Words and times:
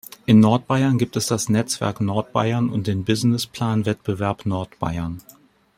In 0.25 0.39
Nordbayern 0.39 0.97
gibt 0.97 1.15
es 1.15 1.27
das 1.27 1.47
netzwerk 1.47 2.01
nordbayern 2.01 2.69
und 2.69 2.87
den 2.87 3.05
Businessplan 3.05 3.85
Wettbewerb 3.85 4.47
Nordbayern. 4.47 5.21